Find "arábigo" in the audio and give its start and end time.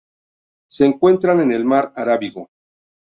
1.95-2.49